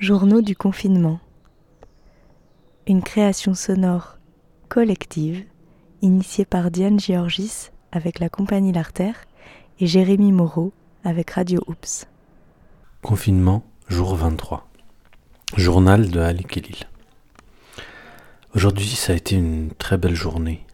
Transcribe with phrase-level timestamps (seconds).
[0.00, 1.18] Journaux du confinement.
[2.86, 4.18] Une création sonore
[4.68, 5.44] collective
[6.02, 9.16] initiée par Diane Georgis avec la compagnie L'Artère
[9.80, 10.72] et Jérémy Moreau
[11.02, 12.06] avec Radio Oops.
[13.02, 14.68] Confinement, jour 23.
[15.56, 16.84] Journal de Ali Kelil.
[18.54, 20.64] Aujourd'hui, ça a été une très belle journée.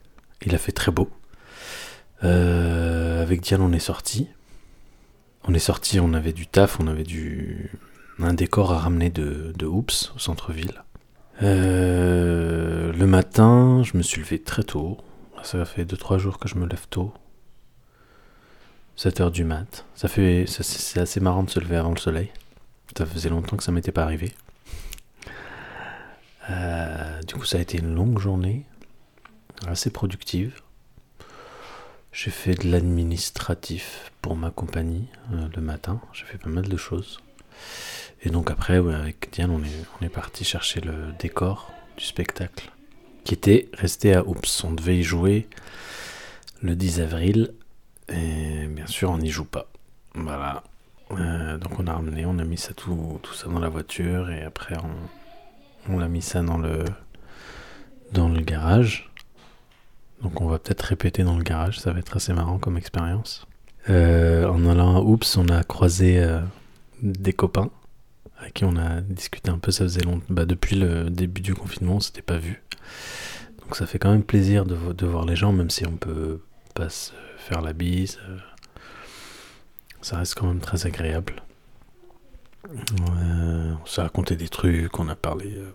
[0.44, 1.08] Il a fait très beau.
[2.24, 4.28] Euh, avec Diane, on est sorti.
[5.44, 7.70] On est sorti, on avait du taf, on avait du
[8.18, 10.82] un décor à ramener de, de Oops au centre-ville.
[11.42, 14.98] Euh, le matin, je me suis levé très tôt.
[15.42, 17.12] Ça fait 2-3 jours que je me lève tôt.
[18.96, 19.84] 7 heures du mat.
[19.94, 22.30] Ça fait, c'est assez marrant de se lever avant le soleil.
[22.96, 24.32] Ça faisait longtemps que ça m'était pas arrivé.
[26.50, 28.64] Euh, du coup, ça a été une longue journée,
[29.66, 30.60] assez productive.
[32.12, 36.00] J'ai fait de l'administratif pour ma compagnie euh, le matin.
[36.12, 37.23] J'ai fait pas mal de choses.
[38.22, 42.70] Et donc après, avec Diane, on est, parti chercher le décor du spectacle,
[43.24, 44.64] qui était resté à Oups.
[44.64, 45.46] On devait y jouer
[46.62, 47.52] le 10 avril,
[48.08, 49.68] et bien sûr, on n'y joue pas.
[50.14, 50.62] Voilà.
[51.10, 54.30] Euh, donc on a ramené, on a mis ça tout, tout ça dans la voiture,
[54.30, 54.76] et après
[55.88, 56.84] on, l'a mis ça dans le,
[58.12, 59.10] dans le garage.
[60.22, 63.46] Donc on va peut-être répéter dans le garage, ça va être assez marrant comme expérience.
[63.90, 66.40] Euh, en allant à Oups, on a croisé euh,
[67.02, 67.70] des copains
[68.38, 69.70] avec qui on a discuté un peu.
[69.70, 70.24] Ça faisait longtemps.
[70.28, 72.62] Bah, depuis le début du confinement, on s'était pas vu.
[73.60, 76.40] Donc ça fait quand même plaisir de, voir les gens, même si on peut
[76.74, 78.18] pas se faire la bise.
[80.02, 81.42] Ça reste quand même très agréable.
[82.66, 85.72] Euh, on s'est raconté des trucs, on a parlé euh,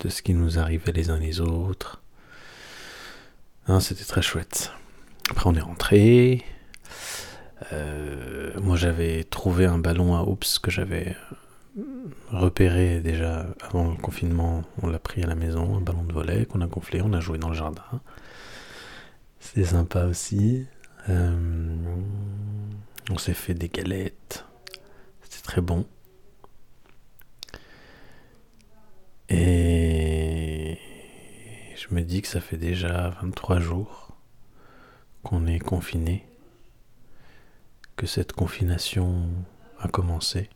[0.00, 2.00] de ce qui nous arrivait les uns les autres.
[3.80, 4.72] C'était très chouette.
[5.30, 6.44] Après on est rentré.
[7.72, 11.16] Euh, moi j'avais trouvé un ballon à Oops que j'avais
[12.30, 14.62] repéré déjà avant le confinement.
[14.82, 17.20] On l'a pris à la maison, un ballon de volet qu'on a gonflé, on a
[17.20, 17.82] joué dans le jardin.
[19.40, 20.66] C'était sympa aussi.
[21.08, 21.76] Euh,
[23.10, 24.44] on s'est fait des galettes.
[25.22, 25.86] C'était très bon.
[29.28, 30.78] Et
[31.74, 34.14] je me dis que ça fait déjà 23 jours
[35.22, 36.26] qu'on est confiné
[38.02, 39.28] que cette confination
[39.78, 40.50] a commencé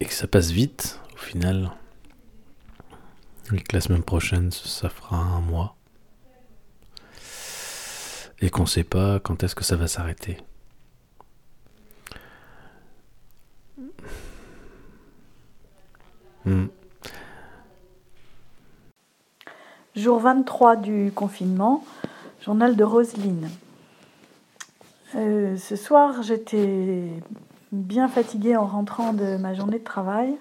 [0.00, 1.72] et que ça passe vite au final
[3.52, 5.76] et que la semaine prochaine ça fera un mois
[8.40, 10.38] et qu'on ne sait pas quand est-ce que ça va s'arrêter.
[16.46, 16.68] Hmm.
[19.94, 21.84] Jour 23 du confinement,
[22.40, 23.50] journal de Roselyne.
[25.14, 27.08] Euh, ce soir, j'étais
[27.70, 30.36] bien fatiguée en rentrant de ma journée de travail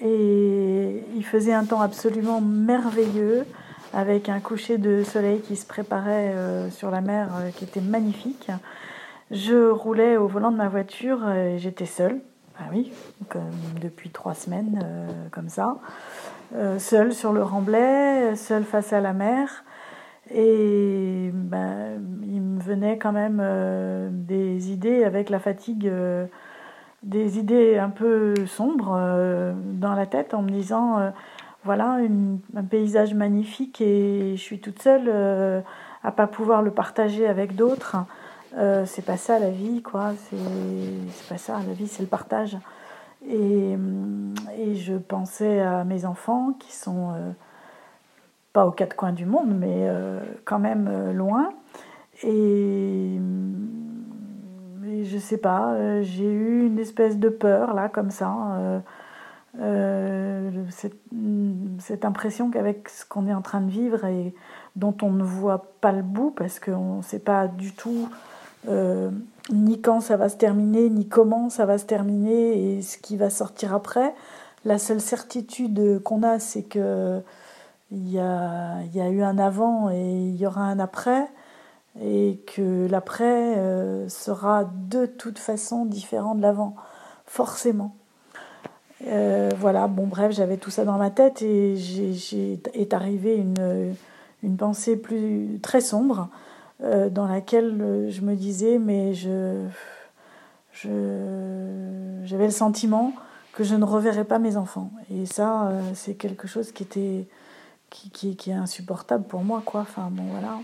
[0.00, 3.44] et il faisait un temps absolument merveilleux
[3.92, 7.80] avec un coucher de soleil qui se préparait euh, sur la mer euh, qui était
[7.80, 8.50] magnifique.
[9.30, 12.20] Je roulais au volant de ma voiture et j'étais seule.
[12.58, 12.92] Ah oui,
[13.80, 14.84] depuis trois semaines,
[15.30, 15.76] comme ça.
[16.78, 19.64] Seule sur le remblai, seule face à la mer.
[20.32, 26.26] Et ben, il me venait quand même euh, des idées avec la fatigue, euh,
[27.02, 31.12] des idées un peu sombres euh, dans la tête en me disant
[31.64, 31.98] voilà
[32.56, 35.10] un paysage magnifique et je suis toute seule
[36.02, 37.96] à pas pouvoir le partager avec d'autres.
[38.86, 40.12] c'est pas ça la vie, quoi.
[40.30, 42.56] C'est pas ça, la vie c'est le partage.
[43.28, 43.76] Et,
[44.56, 47.12] et, je pensais à mes enfants qui sont
[48.52, 51.50] pas aux quatre coins du monde, mais euh, quand même euh, loin.
[52.22, 53.18] Et,
[54.86, 58.82] et, je sais pas, euh, j'ai eu une espèce de peur là, comme ça.
[60.70, 61.00] Cette,
[61.80, 64.32] cette, impression qu'avec ce qu'on est en train de vivre et
[64.76, 68.08] dont on ne voit pas le bout parce qu'on ne sait pas du tout
[69.52, 73.16] ni quand ça va se terminer, ni comment ça va se terminer et ce qui
[73.16, 74.14] va sortir après.
[74.64, 77.20] La seule certitude qu'on a, c'est que
[77.92, 81.26] il y a, il y a eu un avant et il y aura un après,
[82.00, 86.76] et que l'après euh, sera de toute façon différent de l'avant,
[87.26, 87.96] forcément.
[89.06, 93.94] Euh, voilà, bon bref, j'avais tout ça dans ma tête et j'ai, est arrivée une,
[94.42, 96.28] une pensée plus très sombre
[96.82, 99.66] euh, dans laquelle je me disais mais je,
[100.72, 100.90] je
[102.24, 103.14] j'avais le sentiment
[103.54, 107.26] que je ne reverrais pas mes enfants et ça c'est quelque chose qui était
[107.90, 109.80] qui, qui, est insupportable pour moi, quoi.
[109.80, 110.58] Enfin, bon, voilà.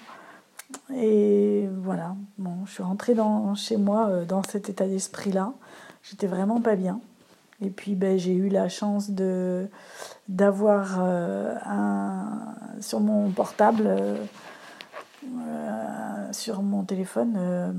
[0.94, 5.52] Et voilà, bon, je suis rentrée dans, chez moi euh, dans cet état d'esprit-là.
[6.02, 7.00] J'étais vraiment pas bien.
[7.62, 9.68] Et puis ben, j'ai eu la chance de
[10.28, 13.96] d'avoir un sur mon portable,
[16.32, 17.72] sur mon téléphone,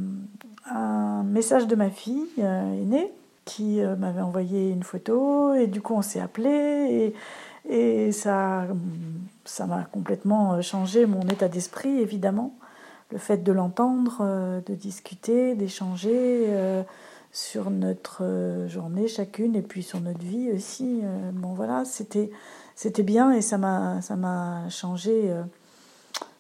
[0.66, 3.12] un message de ma fille aînée
[3.46, 7.14] qui m'avait envoyé une photo et du coup on s'est appelé
[7.68, 8.68] et ça
[9.46, 12.58] ça m'a complètement changé mon état d'esprit évidemment
[13.12, 16.84] le fait de l'entendre, euh, de discuter, d'échanger euh,
[17.32, 21.02] sur notre euh, journée chacune et puis sur notre vie aussi.
[21.34, 22.32] bon voilà, c'était
[22.76, 25.34] c'était bien et ça m'a ça m'a changé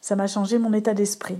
[0.01, 1.39] ça m'a changé mon état d'esprit.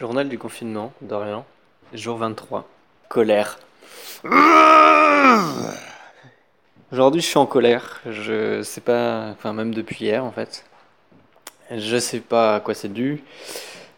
[0.00, 1.44] Du confinement, Dorian.
[1.92, 2.66] Jour 23.
[3.10, 3.58] Colère.
[6.90, 8.00] Aujourd'hui, je suis en colère.
[8.06, 10.64] Je sais pas, enfin, même depuis hier en fait.
[11.70, 13.22] Je sais pas à quoi c'est dû.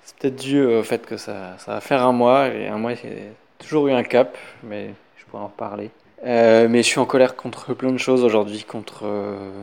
[0.02, 2.48] C'est peut-être dû au fait que ça, ça va faire un mois.
[2.48, 5.92] Et un mois, j'ai toujours eu un cap, mais je pourrais en reparler.
[6.24, 8.64] Euh, mais je suis en colère contre plein de choses aujourd'hui.
[8.64, 9.02] Contre.
[9.04, 9.62] Euh,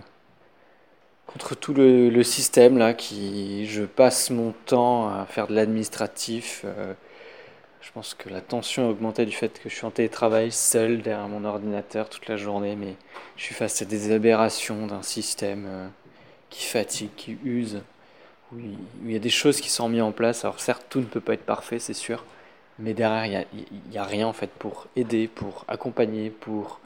[1.32, 6.94] contre tout le, système là qui je passe mon temps à faire de l'administratif euh,
[7.82, 11.04] je pense que la tension a augmenté du fait que je suis en télétravail seul
[11.04, 12.96] derrière mon ordinateur toute la journée mais
[13.38, 15.88] je suis face à des aberrations d'un système euh,
[16.50, 17.82] qui fatigue qui use
[18.52, 18.58] où
[19.06, 20.44] il, y a des choses qui sont mises en place.
[20.44, 22.26] Alors certes tout ne peut pas être parfait c'est sûr
[22.80, 26.80] mais derrière il n'y a, a rien en fait pour aider pour accompagner pour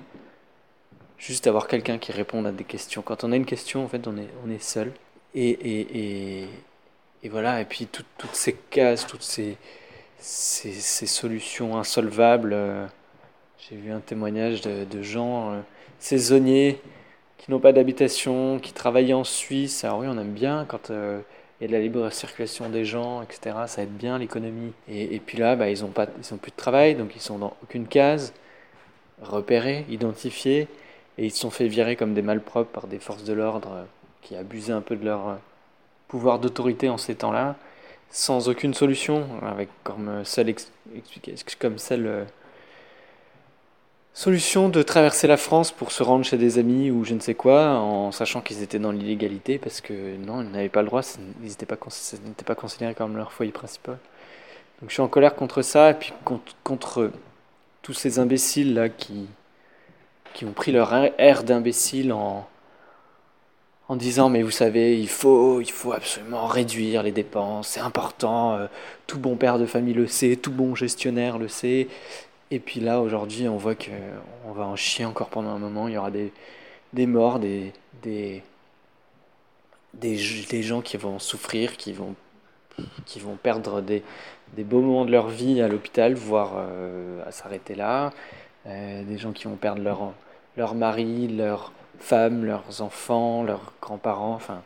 [1.24, 3.02] juste avoir quelqu'un qui réponde à des questions.
[3.02, 4.92] Quand on a une question, en fait, on est, on est seul.
[5.34, 6.48] Et, et,
[7.24, 9.58] et, voilà, et puis toutes ces cases, toutes ces,
[10.20, 12.54] ces, solutions insolvables.
[12.54, 12.86] Euh,
[13.58, 15.62] j'ai vu un témoignage de, de gens euh,
[15.98, 16.82] saisonniers
[17.38, 19.86] qui n'ont pas d'habitation, qui travaillent en Suisse.
[19.86, 21.22] Alors oui, on aime bien quand euh,
[21.60, 23.56] il y a de la libre circulation des gens, etc.
[23.68, 24.74] Ça aide bien l'économie.
[24.90, 27.88] Et, et, puis là, bah, ils n'ont plus de travail, donc ils sont dans aucune
[27.88, 28.34] case,
[29.22, 30.68] repérés, identifiés.
[31.18, 33.84] Et ils se sont fait virer comme des malpropres par des forces de l'ordre euh,
[34.22, 35.36] qui abusaient un peu de leur euh,
[36.08, 37.56] pouvoir d'autorité en ces temps-là,
[38.10, 40.56] sans aucune solution, avec comme euh, seule,
[44.14, 47.34] solution de traverser la France pour se rendre chez des amis ou je ne sais
[47.36, 51.02] quoi, en sachant qu'ils étaient dans l'illégalité, parce que non, ils n'avaient pas le droit,
[51.42, 53.98] ils n'étaient pas, pas considérés comme leur foyer principal.
[54.82, 56.14] Donc je suis en colère contre ça, et puis
[56.64, 57.12] contre
[57.82, 59.28] tous ces imbéciles-là qui,
[60.34, 62.48] qui ont pris leur air d'imbécile en,
[63.90, 68.54] en disant mais vous savez il faut il faut absolument réduire les dépenses c'est important
[68.56, 68.68] euh,
[69.08, 71.88] tout bon père de famille le sait tout bon gestionnaire le sait.
[72.52, 73.92] Et puis là aujourd'hui on voit que
[74.46, 76.32] on va en chier encore pendant un moment il y aura des
[76.94, 78.44] des morts des des
[79.94, 82.16] des, gens qui vont souffrir qui vont
[83.06, 84.04] qui vont perdre des,
[84.56, 88.12] des beaux moments de leur vie à l'hôpital voire euh, à s'arrêter là
[88.66, 90.14] euh, des gens qui vont perdre leur,
[90.58, 94.62] leur mari, leurs femmes, leurs enfants, leurs grands-parents, enfin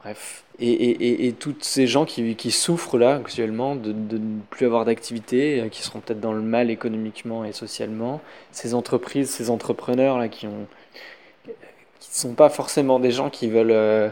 [0.00, 0.44] bref.
[0.58, 4.64] Et, et, et, toutes ces gens qui, qui souffrent là actuellement de, de ne plus
[4.64, 8.20] avoir d'activité, euh, qui seront peut-être dans le mal économiquement et socialement,
[8.52, 10.66] ces entreprises, ces entrepreneurs là qui ont
[11.98, 14.08] qui sont pas forcément des gens qui veulent euh,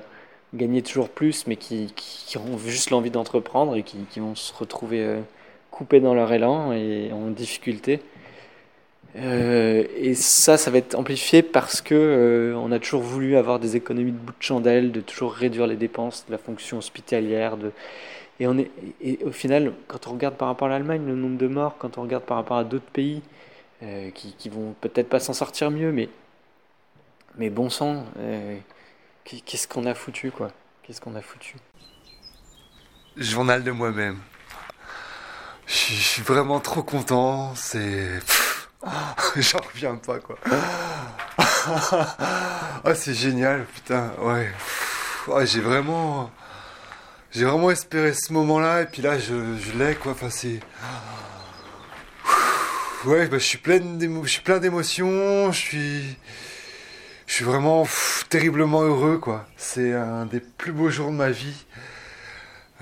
[0.54, 4.52] gagner toujours plus, mais qui, qui, ont juste l'envie d'entreprendre et qui, qui, vont se
[4.54, 5.18] retrouver
[5.70, 8.00] coupés dans leur élan et en difficulté.
[9.16, 13.60] Euh, et ça, ça va être amplifié parce que euh, on a toujours voulu avoir
[13.60, 17.56] des économies de bout de chandelle, de toujours réduire les dépenses de la fonction hospitalière.
[17.56, 17.70] De...
[18.40, 21.38] Et, on est, et au final, quand on regarde par rapport à l'Allemagne, le nombre
[21.38, 23.22] de morts, quand on regarde par rapport à d'autres pays
[23.82, 26.08] euh, qui, qui vont peut-être pas s'en sortir mieux, mais,
[27.36, 28.04] mais bon sang,
[29.24, 30.50] qu'est-ce qu'on a foutu, quoi?
[30.82, 31.56] Qu'est-ce qu'on a foutu?
[33.16, 34.18] Journal de moi-même.
[35.66, 37.54] Je suis vraiment trop content.
[37.54, 38.18] C'est.
[39.36, 40.36] J'en reviens pas, quoi.
[42.84, 44.50] oh, c'est génial, putain, ouais.
[45.46, 46.30] j'ai vraiment.
[47.30, 50.12] J'ai vraiment espéré ce moment-là, et puis là, je, je l'ai, quoi.
[50.12, 50.60] Enfin, c'est.
[53.04, 53.80] Ouais, bah, je suis plein
[54.58, 56.16] d'émotions, je suis.
[57.26, 57.88] Je suis vraiment
[58.28, 59.46] terriblement heureux, quoi.
[59.56, 61.66] C'est un des plus beaux jours de ma vie.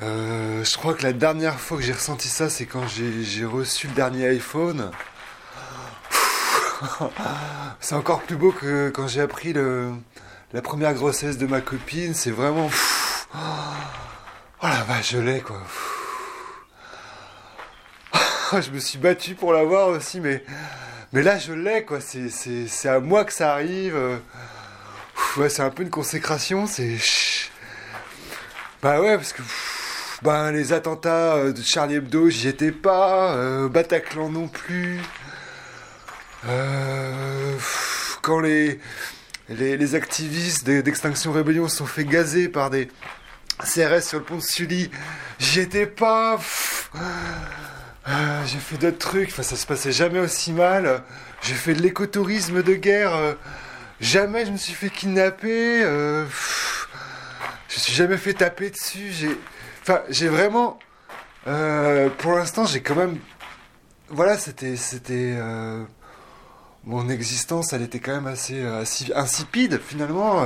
[0.02, 3.86] Euh, je crois que la dernière fois que j'ai ressenti ça, c'est quand j'ai reçu
[3.86, 4.90] le dernier iPhone.
[7.80, 12.14] C'est encore plus beau que quand j'ai appris la première grossesse de ma copine.
[12.14, 12.70] C'est vraiment.
[13.34, 15.62] Oh la vache, je l'ai quoi.
[18.60, 20.44] je me suis battu pour l'avoir aussi, mais,
[21.12, 21.98] mais là je l'ai quoi.
[22.00, 23.96] C'est, à moi que ça arrive.
[25.36, 26.66] ouais, c'est un peu une consécration.
[26.66, 26.98] C'est.
[28.82, 29.42] Bah ouais, parce que.
[30.22, 33.66] Ben, les attentats de Charlie Hebdo, j'y étais pas.
[33.68, 35.00] Bataclan non plus.
[38.22, 38.80] Quand les,
[39.48, 42.88] les, activistes d'Extinction Rébellion sont fait gazer par des
[43.60, 44.90] CRS sur le pont de Sully,
[45.38, 46.38] j'y étais pas.
[48.04, 51.04] Ah, j'ai fait d'autres trucs, enfin, ça se passait jamais aussi mal.
[51.42, 53.14] J'ai fait de l'écotourisme de guerre.
[53.14, 53.34] Euh,
[54.00, 55.82] jamais je me suis fait kidnapper.
[55.84, 56.26] Euh,
[57.68, 59.12] je me suis jamais fait taper dessus.
[59.12, 59.38] J'ai,
[59.82, 60.78] enfin, j'ai vraiment.
[61.46, 63.18] Euh, pour l'instant, j'ai quand même.
[64.08, 65.36] Voilà, c'était, c'était.
[66.84, 70.44] Mon existence, elle était quand même assez, assez insipide finalement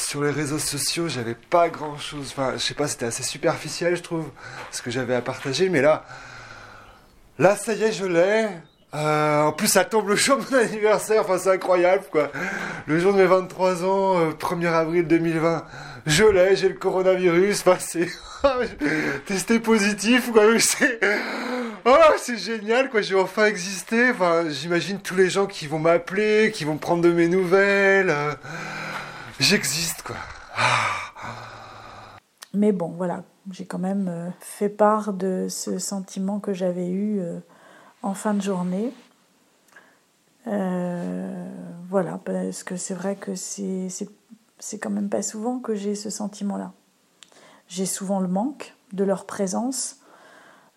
[0.00, 2.32] sur les réseaux sociaux, j'avais pas grand chose.
[2.32, 4.30] Enfin, je sais pas, c'était assez superficiel, je trouve,
[4.70, 5.68] ce que j'avais à partager.
[5.68, 6.04] Mais là,
[7.38, 8.48] là, ça y est, je l'ai.
[8.94, 11.22] Euh, en plus, ça tombe le jour de mon anniversaire.
[11.22, 12.30] Enfin, c'est incroyable, quoi.
[12.86, 15.64] Le jour de mes 23 ans, 1er euh, avril 2020.
[16.06, 17.60] Je l'ai, j'ai le coronavirus.
[17.60, 18.08] Enfin, c'est.
[19.26, 20.42] testé positif, quoi.
[20.58, 21.00] C'est.
[21.84, 23.00] Oh, c'est génial, quoi.
[23.02, 24.12] J'ai enfin existé.
[24.50, 28.10] J'imagine tous les gens qui vont m'appeler, qui vont prendre de mes nouvelles.
[28.10, 28.34] Euh,
[29.38, 30.16] j'existe, quoi.
[32.52, 37.20] Mais bon, voilà, j'ai quand même euh, fait part de ce sentiment que j'avais eu
[37.20, 37.38] euh,
[38.02, 38.92] en fin de journée.
[41.88, 43.88] Voilà, parce que c'est vrai que c'est,
[44.60, 46.72] c'est, quand même pas souvent que j'ai ce sentiment-là.
[47.66, 49.96] J'ai souvent le manque de leur présence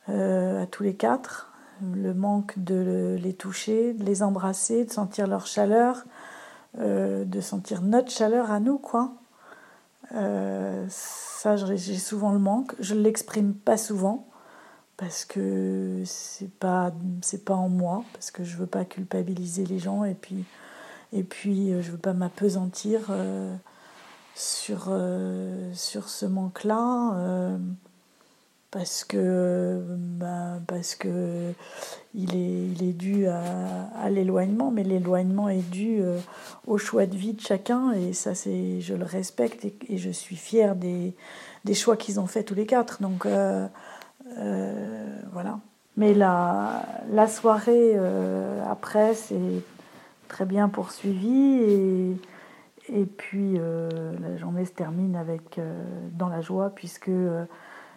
[0.07, 5.45] à tous les quatre, le manque de les toucher, de les embrasser, de sentir leur
[5.45, 6.03] chaleur,
[6.79, 9.13] euh, de sentir notre chaleur à nous, quoi.
[10.13, 12.73] Euh, ça, j'ai souvent le manque.
[12.79, 14.27] Je ne l'exprime pas souvent
[14.97, 19.79] parce que c'est pas c'est pas en moi parce que je veux pas culpabiliser les
[19.79, 20.45] gens et puis
[21.13, 23.11] et puis euh, je veux pas m'apesantir
[24.35, 24.91] sur
[25.73, 27.57] sur ce manque là
[28.73, 31.53] parce que, ben, parce que
[32.15, 36.17] il, est, il est dû à, l'éloignement, mais l'éloignement est dû euh,
[36.65, 40.35] au choix de vie de chacun, et ça, c'est, je le respecte, et, je suis
[40.35, 41.13] fière des,
[41.65, 42.99] des choix qu'ils ont fait tous les quatre.
[42.99, 43.67] Donc, euh,
[44.39, 45.59] euh, voilà.
[45.95, 47.95] Mais la, la soirée
[48.67, 49.61] après, c'est
[50.29, 52.17] très bien poursuivi, et,
[52.89, 55.59] et puis la journée se termine avec,
[56.13, 57.11] dans la joie, puisque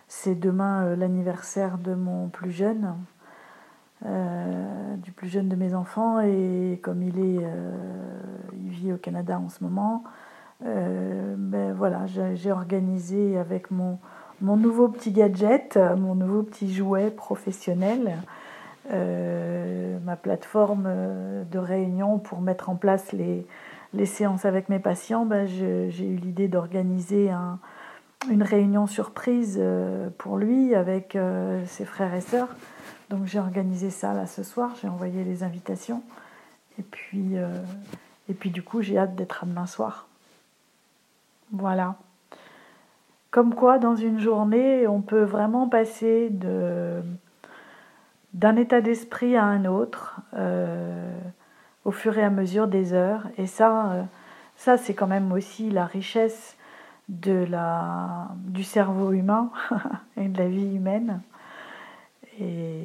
[0.09, 2.95] c'est demain euh, l'anniversaire de mon plus jeune,
[4.05, 7.71] euh, du plus jeune de mes enfants, et comme il est, euh,
[8.55, 10.05] il vit au Canada en ce moment,
[10.61, 13.99] ben voilà, j'ai organisé avec mon,
[14.41, 18.17] mon nouveau petit gadget, mon nouveau petit jouet professionnel,
[18.91, 20.89] ma plateforme
[21.53, 23.47] de réunion pour mettre en place les,
[23.97, 27.59] les séances avec mes patients, ben j'ai eu l'idée d'organiser un,
[28.31, 32.49] une réunion surprise euh, pour lui avec euh, ses frères et sœurs.
[33.11, 36.03] Donc j'ai organisé ça là ce soir, j'ai envoyé les invitations.
[36.79, 37.49] Et puis, euh,
[38.29, 40.09] et puis du coup, j'ai hâte d'être à demain soir.
[41.53, 41.97] Voilà.
[43.31, 50.21] Comme quoi, dans une journée, on peut vraiment passer d'un état d'esprit à un autre
[51.87, 53.29] au fur et à mesure des heures.
[53.39, 54.09] Et ça,
[54.57, 56.57] ça c'est quand même aussi la richesse
[57.09, 59.51] de la, du cerveau humain
[60.17, 61.23] et de la vie humaine.
[62.41, 62.83] Et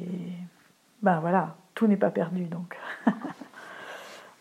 [1.02, 2.78] ben voilà, tout n'est pas perdu donc.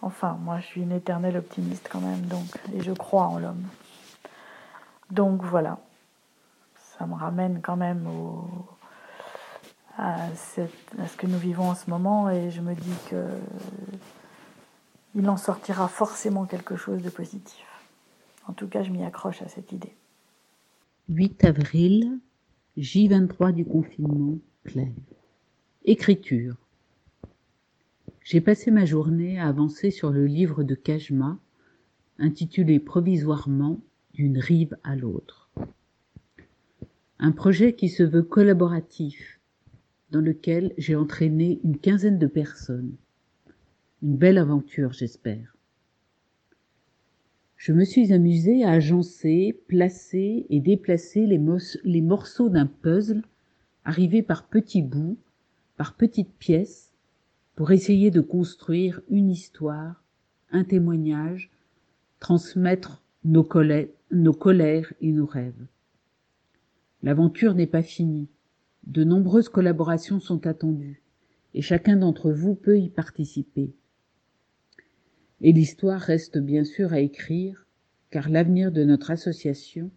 [0.03, 3.65] enfin, moi je suis une éternelle optimiste quand même donc, et je crois en l'homme.
[5.09, 5.79] Donc voilà,
[6.75, 8.47] ça me ramène quand même au,
[9.97, 13.25] à, à, ce que nous vivons en ce moment et je me dis que
[15.15, 17.65] il en sortira forcément quelque chose de positif.
[18.47, 19.93] En tout cas, je m'y accroche à cette idée.
[21.09, 22.19] 8 avril,
[22.77, 24.93] J23 du confinement, Clèves.
[25.83, 26.55] Écriture.
[28.23, 31.37] J'ai passé ma journée à avancer sur le livre de Kajma,
[32.19, 33.79] intitulé provisoirement
[34.13, 35.49] D'une rive à l'autre.
[37.17, 39.39] Un projet qui se veut collaboratif,
[40.11, 42.95] dans lequel j'ai entraîné une quinzaine de personnes.
[44.03, 45.55] Une belle aventure, j'espère.
[47.55, 53.21] Je me suis amusée à agencer, placer et déplacer les, morceaux d'un puzzle
[53.85, 55.19] arrivés par petits bouts,
[55.77, 56.91] par petites pièces,
[57.53, 60.03] pour essayer de construire une histoire,
[60.51, 61.51] un témoignage,
[62.19, 63.47] transmettre nos,
[64.09, 65.67] nos colères et nos rêves.
[67.03, 68.29] L'aventure n'est pas finie.
[68.87, 71.03] De nombreuses collaborations sont attendues
[71.53, 73.75] et chacun d'entre vous peut y participer.
[75.41, 77.65] Et l'histoire reste bien sûr à écrire
[78.11, 79.89] car l'avenir de notre association,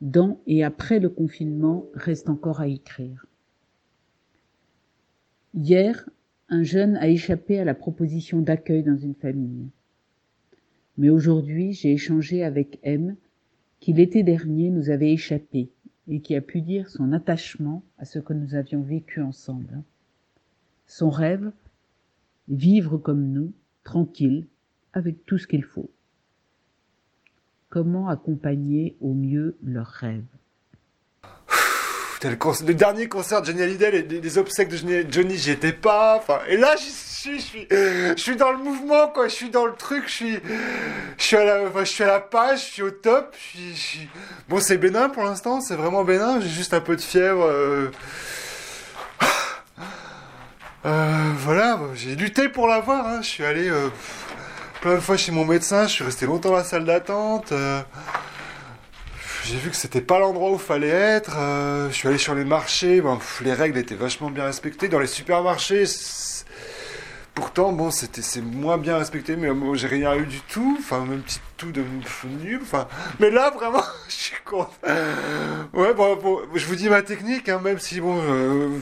[0.00, 3.26] dans et après le confinement, reste encore à écrire.
[5.54, 6.08] Hier,
[6.48, 9.70] un jeune a échappé à la proposition d'accueil dans une famille.
[10.98, 13.16] Mais aujourd'hui, j'ai échangé avec M,
[13.80, 15.70] qui l'été dernier nous avait échappé
[16.08, 19.82] et qui a pu dire son attachement à ce que nous avions vécu ensemble.
[20.86, 21.52] Son rêve,
[22.48, 23.52] vivre comme nous,
[23.84, 24.46] tranquille,
[24.94, 25.90] avec tout ce qu'il faut.
[27.68, 30.24] Comment accompagner au mieux leurs rêves?
[32.22, 36.16] Le, dernier concert de Johnny Hallyday, les, obsèques de Johnny, j'y étais pas.
[36.16, 39.28] Enfin, et là, je suis, dans le mouvement, quoi.
[39.28, 40.38] Je suis dans le truc, je suis,
[41.18, 43.36] je suis à la, page, je suis au top.
[44.48, 46.40] Bon, c'est bénin pour l'instant, c'est vraiment bénin.
[46.40, 47.44] J'ai juste un peu de fièvre.
[47.44, 47.90] Euh...
[50.86, 53.06] Euh, voilà, j'ai lutté pour l'avoir.
[53.06, 53.22] Hein.
[53.22, 53.88] Je suis allé euh,
[55.00, 55.86] fois chez mon médecin.
[55.86, 57.52] Je suis resté longtemps dans la salle d'attente.
[57.52, 57.80] Euh
[59.44, 61.36] j'ai vu que c'était pas l'endroit où fallait être.
[61.36, 63.02] Euh, je suis allé sur les marchés.
[63.42, 64.88] les règles étaient vachement bien respectées.
[64.88, 65.84] Dans les supermarchés,
[67.34, 70.76] pourtant, bon, c'était c'est moins bien respecté, mais moi, j'ai rien eu du tout.
[70.78, 71.84] Enfin, même petit tout de
[72.42, 72.60] nul.
[72.62, 72.88] Enfin,
[73.20, 74.70] mais là, vraiment, je suis content.
[75.74, 78.78] Ouais, bon, je vous dis ma technique, hein, même si bon, euh,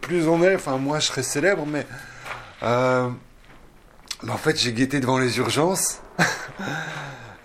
[0.00, 1.86] plus on est, enfin, moi, je serais célèbre, mais
[4.24, 6.00] euh, en fait, j'ai guetté devant les urgences.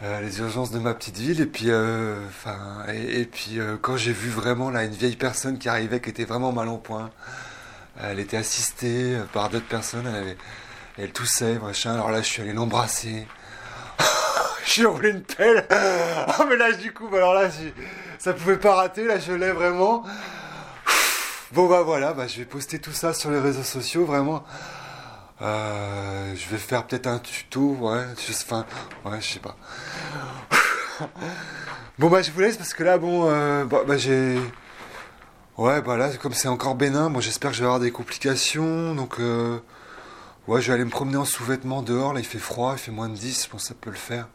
[0.04, 1.40] Euh, les urgences de ma petite ville.
[1.40, 5.58] Et puis euh, enfin et, puis euh, quand j'ai vu vraiment là une vieille personne
[5.58, 7.10] qui arrivait qui était vraiment mal en point
[8.02, 10.06] elle était assistée par d'autres personnes.
[10.08, 10.38] Elle avait
[10.98, 11.94] elle toussait machin.
[11.94, 13.26] Alors là je suis allé l'embrasser.
[14.66, 15.66] J'ai roulé une pelle.
[15.72, 17.50] Oh mais là du coup alors là
[18.20, 19.06] ça pouvait pas rater.
[19.06, 20.04] Là je l'ai vraiment.
[21.54, 22.12] Bon bah voilà.
[22.14, 24.44] Bah, je vais poster tout ça sur les réseaux sociaux vraiment
[25.42, 28.66] euh, je vais faire peut-être un tuto, ouais, enfin,
[29.06, 29.56] ouais, je sais pas.
[32.00, 34.38] bon bah je vous laisse parce que là, bon, euh, bah, bah, j'ai,
[35.58, 38.96] ouais, bah là, comme c'est encore bénin, bon, j'espère que je vais avoir des complications,
[38.96, 39.60] donc, euh,
[40.48, 42.14] ouais, je vais aller me promener en sous-vêtements dehors.
[42.14, 44.28] Là, il fait froid, il fait moins de 10, bon, ça peut le faire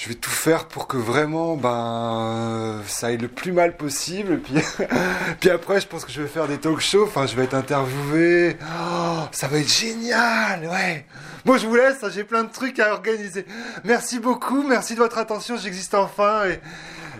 [0.00, 4.40] je vais tout faire pour que vraiment ben ça aille le plus mal possible.
[4.40, 4.54] Puis
[5.40, 7.04] puis après je pense que je vais faire des talk shows.
[7.04, 8.56] Enfin je vais être interviewé.
[8.62, 11.04] Oh, ça va être génial ouais.
[11.44, 13.44] Bon je vous laisse hein, j'ai plein de trucs à organiser.
[13.84, 16.44] Merci beaucoup merci de votre attention j'existe enfin.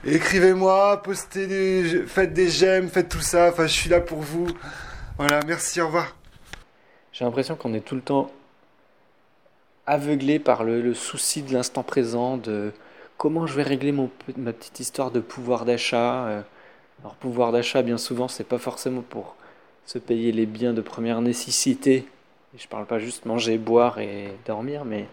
[0.03, 3.51] Écrivez-moi postez des faites des j'aime faites tout ça.
[3.51, 4.47] Enfin je suis là pour vous.
[5.19, 6.17] Voilà merci au revoir.
[7.13, 8.31] J'ai l'impression qu'on est tout le temps
[9.87, 12.73] aveuglé par le, souci de l'instant présent, de
[13.17, 16.27] comment je vais régler mon, ma petite histoire de pouvoir d'achat.
[16.27, 16.43] Euh.
[17.03, 19.35] Alors pouvoir d'achat, bien souvent, c'est pas forcément pour
[19.87, 22.07] se payer les biens de première nécessité.
[22.57, 25.07] Je parle pas juste manger, boire et dormir, mais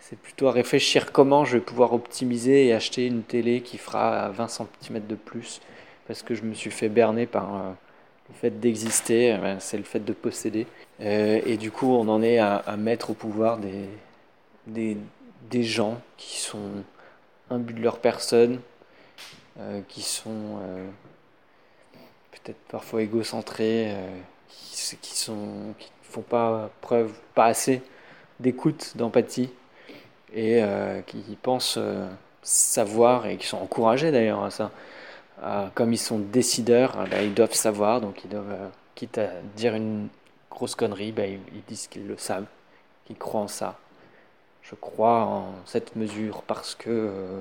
[0.00, 4.28] c'est plutôt à réfléchir comment je vais pouvoir optimiser et acheter une télé qui fera
[4.30, 5.60] 20 cm de plus,
[6.06, 7.72] parce que je me suis fait berner par euh,
[8.28, 10.66] le fait d'exister, euh, ben, c'est le fait de posséder.
[11.00, 13.88] et du coup, on en est à, mettre au pouvoir des,
[14.66, 14.96] des,
[15.50, 16.84] des gens qui sont
[17.50, 18.60] imbus de leur personne,
[19.60, 20.88] euh, qui sont euh,
[22.32, 27.82] peut-être parfois égocentrés, euh, qui, qui, sont, qui font pas preuve, pas assez
[28.40, 29.50] d'écoute, d'empathie,
[30.34, 30.60] et
[31.06, 31.78] qui pensent
[32.42, 34.72] savoir, et qui sont encouragés d'ailleurs à ça.
[35.74, 40.08] Comme ils sont décideurs, ben, ils doivent savoir, donc ils doivent, quitte à dire une
[40.50, 42.46] grosse connerie, ben, ils disent qu'ils le savent,
[43.04, 43.76] qu'ils croient en ça
[44.64, 47.40] je crois en cette mesure parce que euh,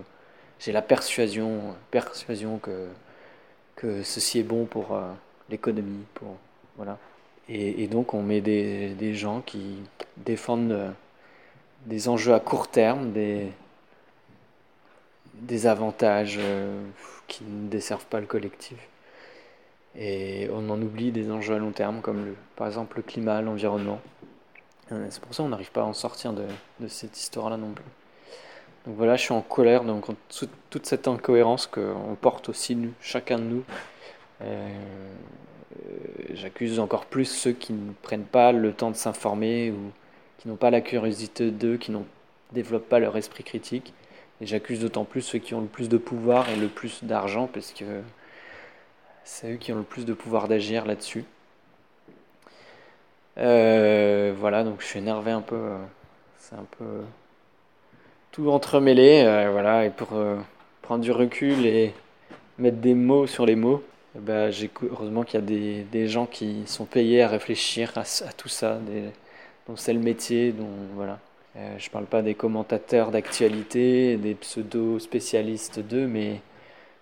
[0.59, 2.87] j'ai la persuasion, persuasion que,
[3.75, 5.11] que ceci est bon pour euh,
[5.49, 6.03] l'économie.
[6.13, 6.35] Pour,
[6.77, 6.97] voilà.
[7.49, 9.77] Et, donc on met des, des gens qui
[10.17, 10.91] défendent euh,
[11.85, 13.47] des enjeux à court terme, des,
[15.33, 16.39] des avantages
[17.27, 18.77] qui ne desservent pas le collectif.
[19.95, 23.41] Et on en oublie des enjeux à long terme comme le, par exemple le climat,
[23.41, 24.01] l'environnement.
[24.91, 26.45] Euh, c'est pour ça qu'on n'arrive pas à en sortir de,
[26.87, 27.85] cette histoire-là non plus.
[28.85, 30.05] Donc voilà, je suis en colère donc
[30.69, 33.63] toute cette incohérence qu'on porte aussi chacun de nous.
[34.41, 34.67] Euh,
[36.33, 39.91] j'accuse encore plus ceux qui ne prennent pas le temps de s'informer ou
[40.37, 41.99] qui n'ont pas la curiosité d'eux, qui ne
[42.51, 43.93] développent pas leur esprit critique.
[44.43, 47.47] Et j'accuse d'autant plus ceux qui ont le plus de pouvoir et le plus d'argent,
[47.47, 47.85] parce que
[49.23, 51.23] c'est eux qui ont le plus de pouvoir d'agir là-dessus.
[53.37, 55.55] Euh, voilà, donc je suis énervé un peu.
[55.55, 55.77] Euh,
[56.39, 57.03] c'est un peu
[58.33, 59.23] tout entremêlé.
[59.25, 60.09] Euh, voilà, et pour
[60.81, 61.93] prendre du recul et
[62.57, 63.81] mettre des mots sur les mots,
[64.13, 64.49] bah,
[64.81, 68.03] heureusement qu'il y a des, des, gens qui sont payés à réfléchir à,
[68.33, 68.77] tout ça,
[69.69, 71.17] dont c'est le métier, dont voilà.
[71.55, 76.41] Euh, je parle pas des commentateurs d'actualité, des pseudo-spécialistes d'eux, mais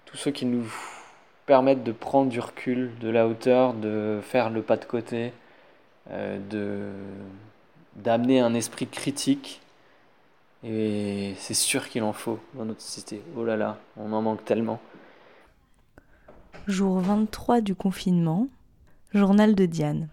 [0.05, 0.65] tous ceux qui nous
[1.45, 5.31] permettent de prendre du recul, de la hauteur, de faire le pas de côté,
[6.09, 6.91] euh,
[7.95, 9.61] d'amener un esprit critique.
[10.63, 13.21] Et c'est sûr qu'il en faut dans notre société.
[13.35, 14.79] Oh là là, on en manque tellement.
[16.67, 18.47] Jour 23 du confinement,
[19.13, 20.09] journal de Diane.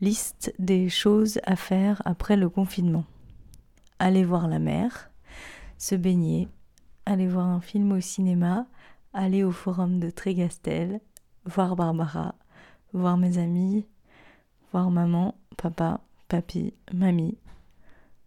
[0.00, 3.04] Liste des choses à faire après le confinement.
[3.98, 5.10] Aller voir la mer,
[5.76, 6.48] se baigner,
[7.06, 8.66] aller voir un film au cinéma,
[9.12, 11.00] aller au forum de Trégastel,
[11.44, 12.34] voir Barbara,
[12.92, 13.86] voir mes amis,
[14.72, 17.38] voir maman, papa, papy, mamie,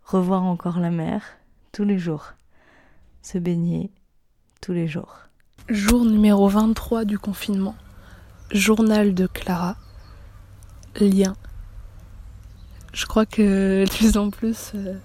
[0.04, 1.24] revoir encore la mer
[1.72, 2.34] tous les jours,
[3.22, 3.92] se baigner
[4.60, 5.20] tous les jours.
[5.70, 7.76] Jour numéro 23 du confinement.
[8.52, 9.78] Journal de Clara.
[11.00, 11.36] Lien.
[12.94, 14.96] Je crois que de plus en plus, euh,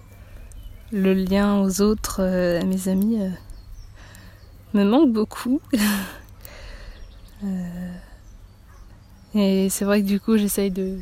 [0.92, 3.30] le lien aux autres, euh, à mes amis, euh,
[4.74, 5.60] me manque beaucoup.
[9.34, 10.98] et c'est vrai que du coup, j'essaye de.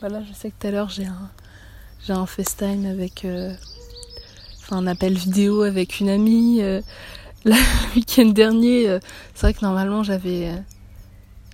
[0.00, 1.30] Voilà, je sais que tout à l'heure, j'ai un,
[2.04, 2.26] j'ai un
[2.86, 3.26] avec.
[4.60, 6.62] enfin, un appel vidéo avec une amie
[7.46, 7.54] le
[7.94, 8.98] week-end dernier, euh,
[9.34, 10.56] c'est vrai que normalement j'avais euh,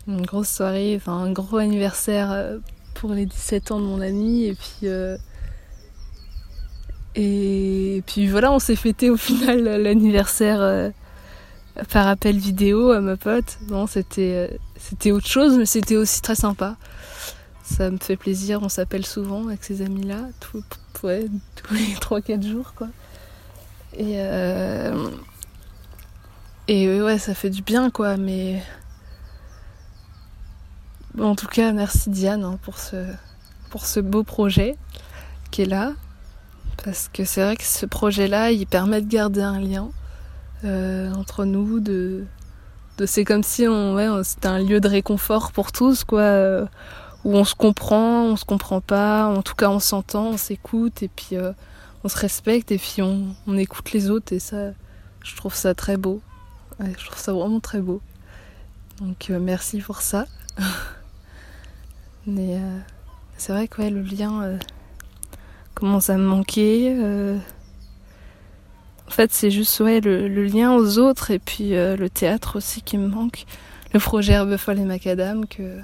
[0.08, 2.58] une grosse soirée, enfin un gros anniversaire euh,
[2.94, 4.88] pour les 17 ans de mon ami et puis
[7.16, 10.92] et puis voilà, on s'est fêté au final l'anniversaire
[11.90, 13.58] par appel vidéo à ma pote.
[13.88, 16.76] C'était c'était autre chose, mais c'était aussi très sympa.
[17.64, 20.62] Ça me fait plaisir, on s'appelle souvent avec ces amis-là, tous
[21.08, 22.88] les 3-4 jours quoi.
[23.98, 24.20] Et
[26.68, 28.60] et ouais, ça fait du bien, quoi, mais.
[31.14, 32.96] Bon, en tout cas, merci Diane hein, pour, ce,
[33.70, 34.76] pour ce beau projet
[35.50, 35.92] qui est là.
[36.84, 39.88] Parce que c'est vrai que ce projet-là, il permet de garder un lien
[40.64, 41.80] euh, entre nous.
[41.80, 42.24] De,
[43.04, 46.20] c'est comme si on, ouais, c'était un lieu de réconfort pour tous, quoi.
[46.20, 46.66] Euh,
[47.24, 49.26] où on se comprend, on se comprend pas.
[49.26, 51.52] En tout cas, on s'entend, on s'écoute et puis euh,
[52.04, 54.32] on se respecte et puis on, écoute les autres.
[54.32, 54.70] Et ça,
[55.24, 56.20] je trouve ça très beau
[56.78, 58.02] je trouve ça vraiment très beau.
[59.00, 60.26] Donc merci pour ça.
[62.26, 62.60] Mais
[63.38, 64.58] c'est vrai que le lien
[65.76, 66.96] commence à me manquer.
[69.06, 72.98] En fait, c'est juste ouais, le, lien aux autres et puis le théâtre aussi qui
[72.98, 73.44] me manque.
[73.92, 75.78] Le projet Herbe et Macadam que,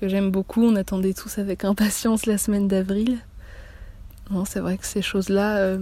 [0.00, 0.62] que j'aime beaucoup.
[0.64, 3.18] On attendait tous avec impatience la semaine d'avril.
[4.46, 5.76] c'est vrai que ces choses-là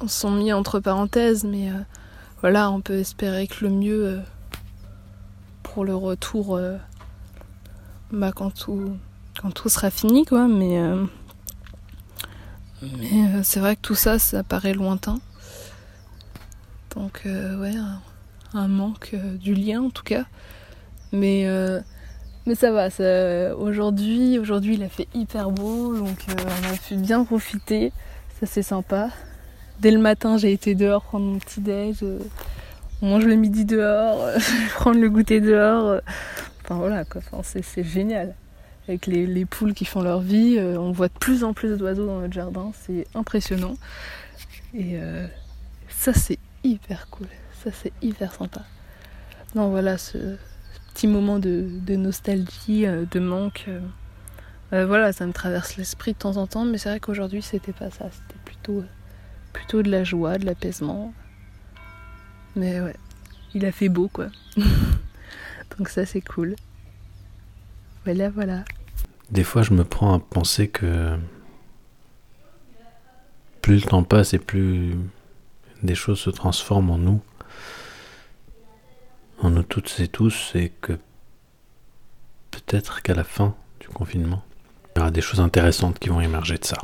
[0.00, 1.70] on sont mis entre parenthèses, mais
[2.40, 4.20] voilà, on peut espérer que le mieux euh,
[5.64, 6.76] pour le retour, euh,
[8.12, 8.96] bah, quand, tout,
[9.42, 10.46] quand tout sera fini, quoi.
[10.46, 11.04] Mais, euh,
[12.82, 15.18] mais c'est vrai que tout ça, ça paraît lointain.
[16.94, 17.74] Donc, ouais,
[18.54, 20.24] un, manque du lien en tout cas.
[21.12, 21.46] Mais,
[22.54, 22.88] ça va,
[23.56, 27.92] aujourd'hui, aujourd'hui il a fait hyper beau, donc on a pu bien profiter.
[28.40, 29.10] Ça, c'est sympa.
[29.80, 31.98] Dès le matin, j'ai été dehors prendre mon petit déj.
[32.02, 32.18] Euh,
[33.00, 34.18] on mange le midi dehors,
[34.74, 35.86] prendre le goûter dehors.
[35.86, 36.00] Euh.
[36.64, 37.22] Enfin voilà, quoi.
[37.42, 38.34] c'est génial.
[38.88, 42.06] Avec les, poules qui font leur vie, euh, on voit de plus en plus d'oiseaux
[42.06, 42.72] dans notre jardin.
[42.74, 43.76] C'est impressionnant.
[44.74, 44.98] Et
[45.88, 47.26] ça, c'est hyper cool.
[47.64, 48.62] Ça, c'est hyper sympa.
[49.54, 50.36] Non, voilà, ce,
[50.92, 53.66] petit moment de, nostalgie, de manque.
[54.72, 57.90] voilà, ça me traverse l'esprit de temps en temps, mais c'est vrai qu'aujourd'hui, c'était pas
[57.90, 58.10] ça.
[58.10, 58.84] C'était plutôt
[59.52, 61.12] plutôt de la joie, de l'apaisement.
[62.56, 62.96] Mais ouais,
[63.54, 64.28] il a fait beau quoi.
[65.78, 66.54] Donc ça c'est cool.
[68.04, 68.64] Voilà, voilà.
[69.30, 71.18] Des fois je me prends à penser que
[73.62, 74.94] plus le temps passe et plus
[75.82, 77.20] des choses se transforment en nous,
[79.40, 80.98] en nous toutes et tous, et que
[82.50, 84.42] peut-être qu'à la fin du confinement,
[84.94, 86.78] il y aura des choses intéressantes qui vont émerger de ça.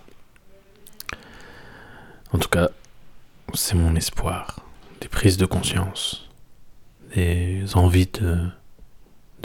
[2.33, 2.68] En tout cas,
[3.54, 4.61] c'est mon espoir.
[5.00, 6.28] Des prises de conscience,
[7.14, 8.48] des envies de,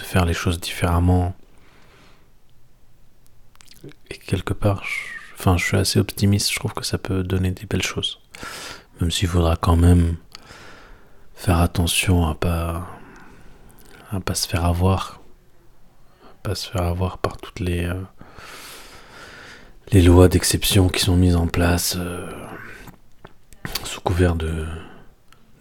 [0.01, 1.35] faire les choses différemment.
[4.09, 6.51] Et quelque part, je, enfin, je suis assez optimiste.
[6.51, 8.19] Je trouve que ça peut donner des belles choses.
[9.01, 10.17] Même s'il faudra quand même
[11.35, 12.87] faire attention à pas
[14.11, 15.21] à pas se faire avoir,
[16.43, 18.01] pas se faire avoir par toutes les euh,
[19.91, 21.95] les lois d'exception qui sont mises en place.
[21.97, 22.27] Euh,
[23.83, 24.65] sous couvert de,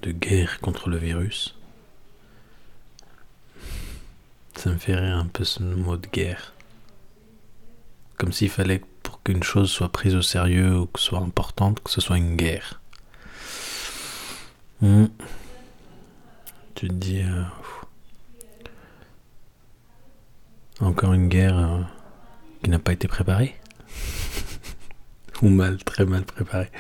[0.02, 1.54] de guerre contre le virus.
[4.56, 6.52] Ça me fait rire un peu ce mot de guerre.
[8.18, 11.90] Comme s'il fallait, pour qu'une chose soit prise au sérieux ou que soit importante, que
[11.90, 12.80] ce soit une guerre.
[14.80, 15.06] Hmm.
[16.74, 17.22] Tu te dis...
[17.22, 17.42] euh,
[20.80, 21.80] encore une guerre euh,
[22.62, 23.56] qui n'a pas été préparée
[25.42, 26.70] Ou mal, très mal préparée.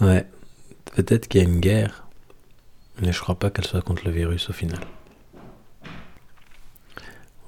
[0.00, 0.26] Ouais,
[0.94, 2.06] peut-être qu'il y a une guerre,
[3.00, 4.80] mais je crois pas qu'elle soit contre le virus au final.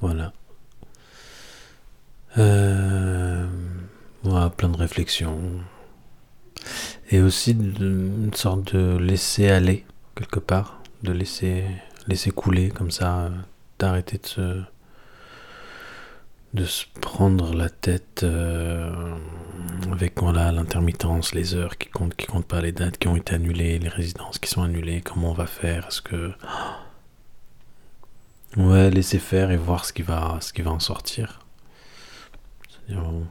[0.00, 0.32] Voilà.
[2.38, 3.46] Euh,
[4.56, 5.38] plein de réflexions.
[7.10, 10.80] Et aussi une sorte de laisser aller, quelque part.
[11.02, 11.64] De laisser,
[12.06, 13.18] laisser couler, comme ça.
[13.20, 13.30] euh,
[13.78, 14.62] D'arrêter de se.
[16.54, 19.14] de se prendre la tête euh,
[19.92, 23.34] avec voilà, l'intermittence, les heures qui comptent, qui comptent pas, les dates qui ont été
[23.34, 26.32] annulées, les résidences qui sont annulées, comment on va faire, est-ce que.
[28.56, 31.40] Ouais, laisser faire et voir ce qui va, ce qui va en sortir.
[32.88, 33.26] Bon,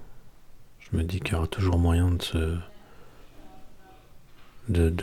[0.80, 2.58] je me dis qu'il y aura toujours moyen de se.
[4.70, 4.94] de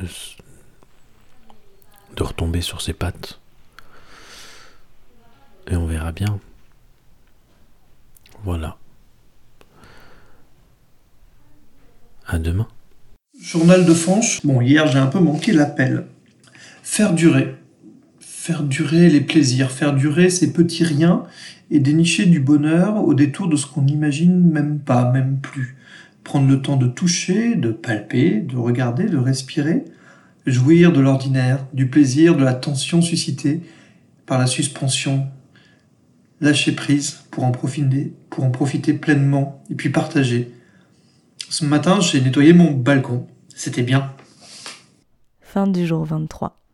[2.22, 3.40] retomber sur ses pattes.
[5.66, 6.38] Et on verra bien.
[8.44, 8.76] Voilà.
[12.26, 12.68] À demain.
[13.40, 14.44] Journal de Fanche.
[14.44, 16.06] Bon, hier j'ai un peu manqué l'appel.
[16.82, 17.56] Faire durer.
[18.44, 21.22] Faire durer les plaisirs, faire durer ces petits riens
[21.70, 25.78] et dénicher du bonheur au détour de ce qu'on n'imagine même pas, même plus.
[26.24, 29.86] Prendre le temps de toucher, de palper, de regarder, de respirer,
[30.44, 33.62] jouir de l'ordinaire, du plaisir, de la tension suscitée
[34.26, 35.26] par la suspension.
[36.42, 40.52] Lâcher prise pour en profiter, pour en profiter pleinement et puis partager.
[41.48, 43.26] Ce matin, j'ai nettoyé mon balcon.
[43.54, 44.12] C'était bien.
[45.40, 46.60] Fin du jour 23.